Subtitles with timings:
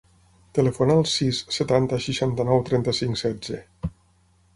[0.59, 3.61] Telefona al sis, setanta, seixanta-nou, trenta-cinc, setze.